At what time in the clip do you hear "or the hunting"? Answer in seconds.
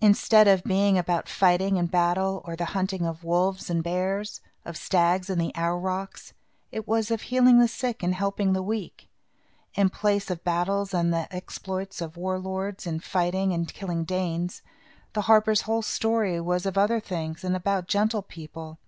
2.44-3.06